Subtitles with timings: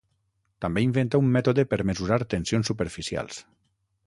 [0.65, 3.45] També inventà un mètode per mesurar tensions superficials.